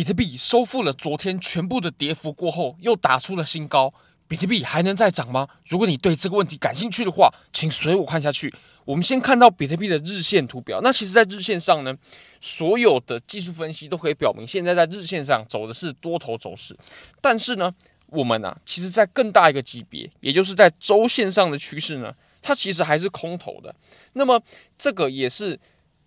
[0.00, 3.92] 比特币收复了昨天全部的跌幅过后，又打出了新高。
[4.26, 5.46] 比特币还能再涨吗？
[5.66, 8.50] 如果你对这个问题感兴趣的话，请随我看下去。
[8.86, 10.80] 我们先看到比特币的日线图表。
[10.82, 11.94] 那其实，在日线上呢，
[12.40, 16.74] 所有的技术分析都可以表明，现在在日线上走的是多头走势。
[17.20, 17.70] 但是呢，
[18.06, 22.10] 我们啊，其实在更大一个级别，也就是在周线上的趋势呢，
[22.40, 23.74] 它其实还是空头的。
[24.14, 24.42] 那么，
[24.78, 25.60] 这个也是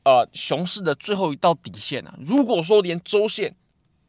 [0.04, 2.18] 呃熊市的最后一道底线啊。
[2.26, 3.54] 如果说连周线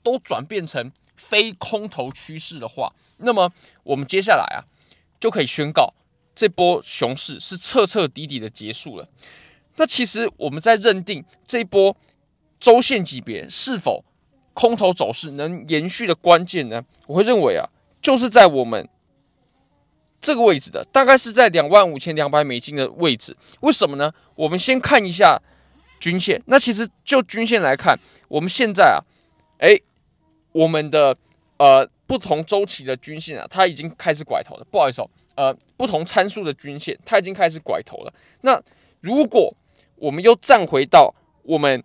[0.05, 3.51] 都转变成非空头趋势的话，那么
[3.83, 4.63] 我们接下来啊
[5.19, 5.95] 就可以宣告
[6.35, 9.09] 这波熊市是彻彻底底的结束了。
[9.77, 11.97] 那其实我们在认定这波
[12.61, 14.05] 周线级别是否
[14.53, 16.85] 空头走势能延续的关键呢？
[17.07, 17.69] 我会认为啊，
[18.03, 18.89] 就是在我们
[20.21, 23.37] 这个位置的，大概是在两万五千两百美金的位置。
[23.61, 24.13] 为什么呢？
[24.35, 25.41] 我们先看一下
[25.99, 26.41] 均线。
[26.47, 29.01] 那其实就均线来看，我们现在啊，
[29.59, 29.83] 诶。
[30.55, 31.17] 我们的
[31.59, 34.65] 呃不同周期的均线啊，它已经开始拐头了。
[34.71, 38.15] 不好意思哦，呃，不同参数的均线它已经开始拐头了。
[38.43, 38.63] 那
[39.01, 39.53] 如果
[39.97, 41.83] 我们又站回到我们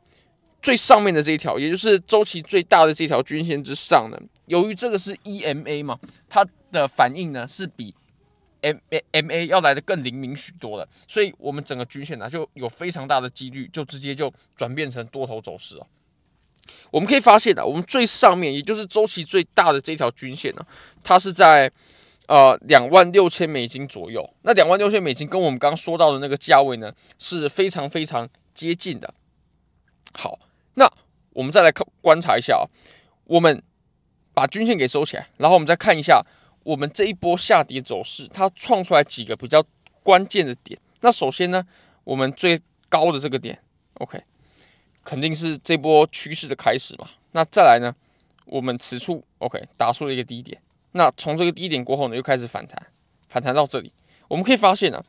[0.61, 7.95] 最上面的这一条，也就是周期最大的这条均线之上呢，由于这个是 EMA 嘛，它的反应呢是比
[8.61, 8.78] M
[9.11, 15.88] MA 要来的更灵敏许多的，所以我们整个均线呢就有非常大的几率就直接就转变成多头走势了。
[16.92, 20.66] 我们可以发现啊，我们最上面也就是周期最大的这条均线呢，
[21.03, 21.72] 它是在
[22.28, 24.28] 呃两万六千美金左右。
[24.42, 29.14] 那两万六千美金跟我们刚刚说到的那个价位呢，是非常非常接近的。
[30.14, 30.39] 好，
[30.73, 30.92] 那
[31.31, 32.66] 我们再来看观察一下啊，
[33.26, 33.61] 我们
[34.33, 36.26] 把均线给收起来，然后我们再看一下
[36.64, 39.64] 我们这一波下跌走势，它创出来几个比较
[40.02, 40.80] 关键的点。
[41.02, 41.64] 那首先呢，
[42.04, 43.58] 我们最高的这个点
[43.95, 44.20] ，OK。
[45.03, 47.09] 肯定是这波趋势的开始嘛。
[47.31, 47.95] 那再来呢，
[48.45, 50.61] 我们此处 OK 打出了一个低点。
[50.94, 52.88] 那从这个低点过后呢，又开始反弹，
[53.27, 53.92] 反弹到这里，
[54.27, 55.04] 我们可以发现呢，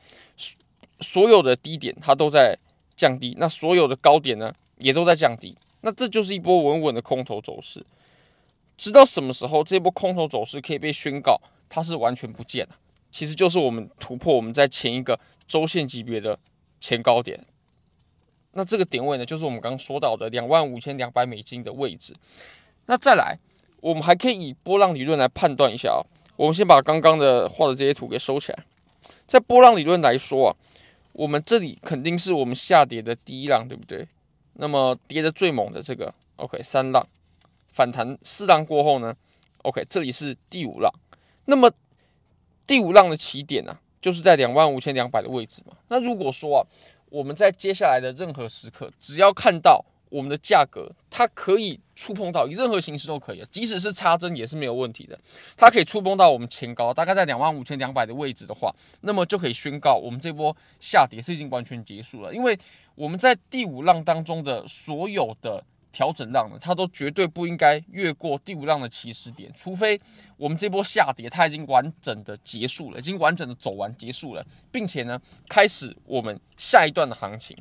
[1.01, 2.59] 所有的低点它都在
[2.95, 5.57] 降低，那所有的高点呢也都在降低。
[5.81, 7.85] 那这就是一波稳稳的空头走势。
[8.77, 12.77] 直到什么时候这波空头走势可以被宣告它是完全不见了？
[13.11, 16.39] 其实就是我们突破我们在前一个周线级别的
[16.79, 17.45] 前高点。
[18.53, 22.15] 那这个点位呢，就是我们刚刚说到的两万五千两百美金的位置。
[22.87, 23.39] 那再来，
[23.81, 26.03] 我们还可以以波浪理论来判断一下啊。
[26.37, 28.65] 我们先把刚刚的画的这些图给收起来。
[29.27, 30.57] 在波浪理论来说啊，
[31.13, 34.07] 我们这里肯定是我们下跌的第一浪，对不对？
[34.55, 37.07] 那么跌的最猛的这个，OK，三浪
[37.69, 39.15] 反弹四浪过后呢
[39.63, 40.93] ，OK，这里是第五浪。
[41.45, 41.71] 那么
[42.67, 45.75] 第五浪的起点呢，就是在两万五千两百的位置嘛。
[45.89, 46.67] 那如果说啊，
[47.11, 55.19] 我们在接下来的任何时刻，只要看到我们的价格，它可以触碰到，以任何形式都可以，即使是插针也是没有问题的。
[55.57, 62.59] 它可以触碰到我们前高，大概在两万五千两百的位置的话，那么就可以宣告我们这波下跌是已经完全结束了，因为
[62.95, 65.65] 我们在第五浪当中的所有的。
[65.93, 70.01] 调整浪了，它都绝对不应该越过第五浪的起始点，除非
[70.37, 77.57] 我们这波下跌它已经完整的结束了，已经完整的走完结束了，并且呢，开始我们下一段的行情，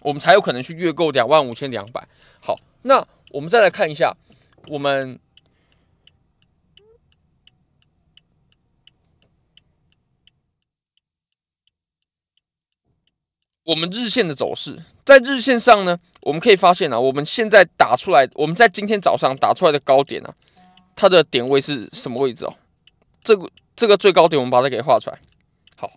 [0.00, 2.06] 我们才有可能去越过两万五千两百。
[2.40, 4.16] 好，那我们再来看一下
[4.66, 5.18] 我们。
[13.70, 20.34] 我们日线的走势，在日线上呢，我们可以发现啊，我们现在打出来，我们在今天早上打出来的高点啊，
[20.96, 22.52] 它的点位是什么位置哦？
[23.22, 25.20] 这个这个最高点，我们把它给画出来。
[25.76, 25.88] 好，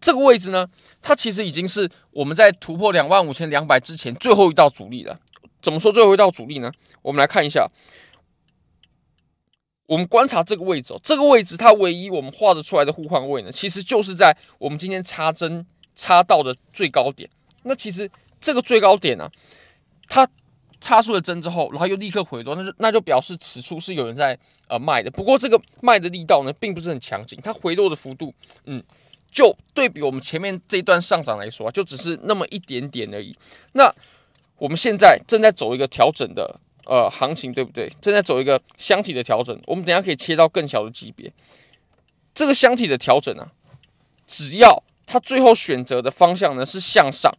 [0.00, 0.68] 这个位置呢，
[1.00, 5.20] 它其实已经是我们在突破两万五千两百之前最后一道阻力了。
[5.62, 6.72] 怎么说最后一道阻力呢？
[7.02, 7.70] 我们来看一下，
[9.86, 15.64] 我们观察这个位置哦，这个位置它唯一我们画得出来的互换位呢，其实就是在我们今天插针。
[15.96, 17.28] 插到的最高点，
[17.64, 18.08] 那其实
[18.38, 19.32] 这个最高点呢、啊，
[20.08, 20.28] 它
[20.80, 24.38] 插出了针之后，然后又立刻回落，那就那就表示此处是有人在
[24.68, 25.10] 呃卖的。
[25.10, 28.32] 不过这个卖的力道呢，并不是很强劲，它回落的幅度，
[28.66, 28.80] 嗯，
[29.30, 33.34] 就对比我们前面这一段上涨来说，就只是那么一点点而已。
[33.72, 33.92] 那
[34.58, 37.90] 我们现在正在走一个调整的呃行情，对不对？
[38.00, 41.32] 正在走一个箱体的调整，我们等下可以切到更小的级别。
[42.34, 43.50] 这个箱体的调整啊，
[44.26, 47.32] 只要它最后选择的方向呢是向上，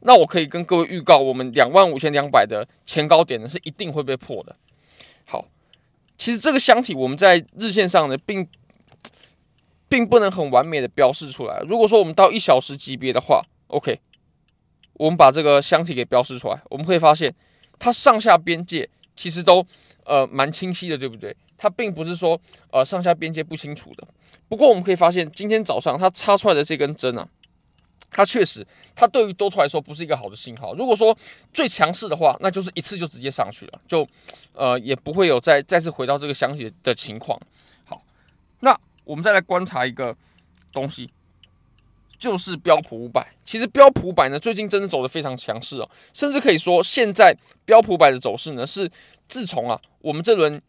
[0.00, 4.54] 那我可以跟各位预告，我们两万五千两百的前高点呢是一定会被破的。
[5.24, 5.48] 好，
[6.16, 8.46] 其实这个箱体我们在日线上呢并
[9.88, 11.60] 并不能很完美的标示出来。
[11.66, 13.98] 如果说我们到一小时级别的话，OK，
[14.92, 17.34] 我们把这个箱体给标示出来，我们可以发现
[17.78, 19.66] 它上下边界其实都
[20.06, 21.36] 呃蛮清晰的，对不对？
[21.58, 24.06] 它并不是说呃上下边界不清楚的。
[24.48, 27.28] 不过我们可以发现，今天早上它插出来的这根针啊，
[28.10, 30.74] 它确实，它对于多头来说不是一个好的信号。
[30.74, 31.16] 如果说
[31.52, 34.06] 最强势的话，那就是一次就直接上去了，就
[34.52, 37.40] 呃也不会有再再次回到这个箱体的情况。
[37.84, 38.00] 好，
[38.60, 40.16] 那我们再来观察一个
[40.72, 41.10] 东西。
[42.18, 48.90] 就是标普五百，其实标普五百呢，最近真的走得非常强势哦，甚至可以说，现在标普五百的走势呢，是
[49.28, 50.60] 自从啊我们这轮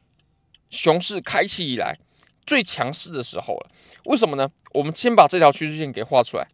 [0.69, 1.97] 熊市开启以来
[2.45, 3.71] 最强势的时候了。
[4.05, 4.49] 为什么呢？
[4.73, 6.47] 我们先把这条趋势线给画出来。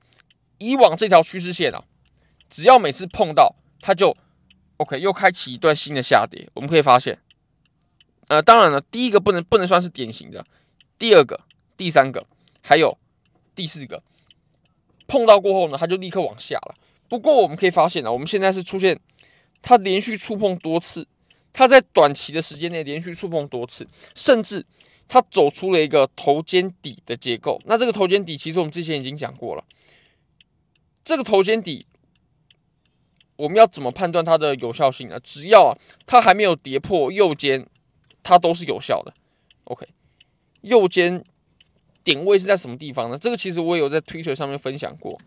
[0.60, 1.84] 以往这条趋势线啊，
[2.50, 4.16] 只要每次碰到它就
[4.78, 6.48] OK，又开启一段新的下跌。
[6.54, 7.20] 我们可以发现，
[8.28, 10.46] 呃，当然了，第一个不能不能算是典型的，
[10.98, 11.40] 第二个、
[11.76, 12.26] 第三个
[12.62, 12.98] 还有
[13.56, 14.02] 第四个。
[15.08, 16.76] 碰到过后呢，它就立刻往下了。
[17.10, 19.00] 不过我们可以发现呢，我们现在是出现
[19.62, 21.08] 它连续触碰多次，
[21.52, 24.66] 它在短期的时间内连续触碰多次，甚至
[25.08, 27.62] 它走出了一个头肩底的结构。
[27.66, 29.64] 那这个头肩底其实我们之前已经讲过了。
[31.04, 31.86] 这个头肩底
[33.36, 35.20] 我们要怎么判断它的有效性呢？
[35.20, 37.68] 只要啊它还没有跌破右肩，
[38.24, 39.14] 它都是有效的。
[39.66, 39.86] OK，
[40.62, 41.24] 右肩。
[42.04, 43.18] 点位是在什么地方呢？
[43.18, 45.18] 这个其实我也有在 Twitter 上面分享过，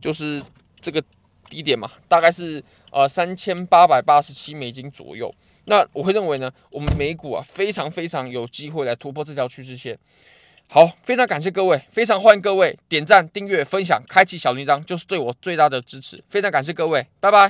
[0.00, 0.42] 就是
[0.80, 1.02] 这个
[1.48, 5.34] 低点嘛，大概是呃三千八百八十七美金左右。
[5.64, 9.98] 那我会认为呢，我们美股啊非常非常有机会来突破这条趋势线。
[10.72, 16.22] 好，非常感谢各位，非常欢迎各位点赞、订阅、分享、开启小铃铛，就是对我最大的支持。
[16.28, 17.48] 非常感谢各位，拜拜。